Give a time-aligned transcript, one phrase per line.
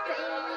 [0.05, 0.55] 随意。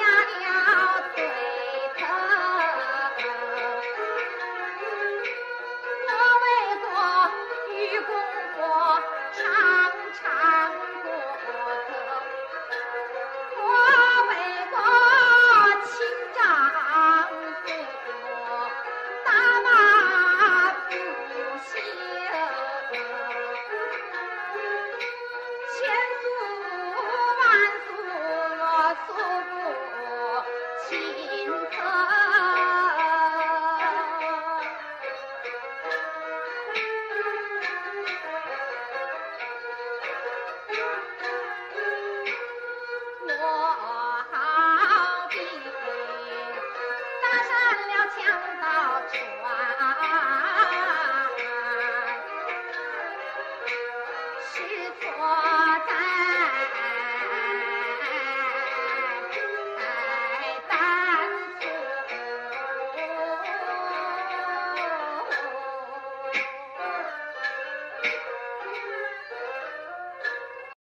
[0.00, 0.21] আসে